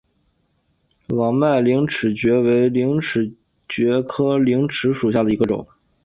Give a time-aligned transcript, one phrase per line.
[1.09, 3.31] 网脉陵齿蕨为陵齿
[3.67, 5.67] 蕨科陵齿蕨属下的一个种。